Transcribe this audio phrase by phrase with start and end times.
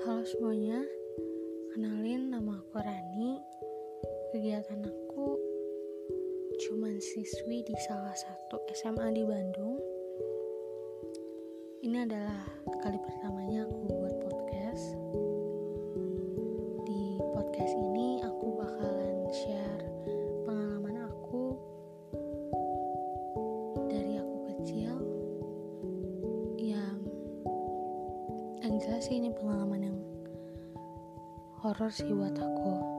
[0.00, 0.80] semuanya,
[1.76, 3.36] kenalin nama aku Rani.
[4.32, 5.36] Kegiatan aku
[6.64, 9.76] cuman siswi di salah satu SMA di Bandung.
[11.84, 12.40] Ini adalah
[12.80, 14.86] kali pertamanya aku buat podcast.
[16.88, 17.91] Di podcast ini
[28.62, 29.98] yang jelas sih ini pengalaman yang
[31.58, 32.91] horor sih buat aku